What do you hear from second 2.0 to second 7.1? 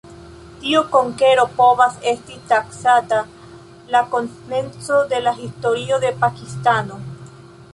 esti taksata la komenco de la historio de Pakistano.